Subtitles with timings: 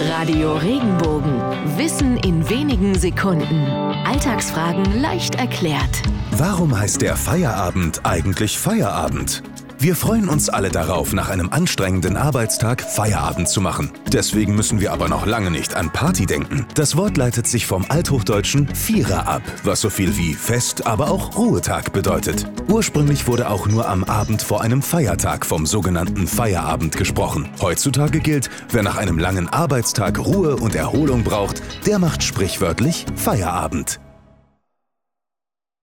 [0.00, 1.40] Radio Regenbogen.
[1.76, 3.66] Wissen in wenigen Sekunden.
[4.06, 6.02] Alltagsfragen leicht erklärt.
[6.30, 9.42] Warum heißt der Feierabend eigentlich Feierabend?
[9.80, 13.92] Wir freuen uns alle darauf, nach einem anstrengenden Arbeitstag Feierabend zu machen.
[14.12, 16.66] Deswegen müssen wir aber noch lange nicht an Party denken.
[16.74, 21.36] Das Wort leitet sich vom althochdeutschen Vierer ab, was so viel wie Fest, aber auch
[21.36, 22.44] Ruhetag bedeutet.
[22.66, 27.48] Ursprünglich wurde auch nur am Abend vor einem Feiertag vom sogenannten Feierabend gesprochen.
[27.60, 34.00] Heutzutage gilt, wer nach einem langen Arbeitstag Ruhe und Erholung braucht, der macht sprichwörtlich Feierabend.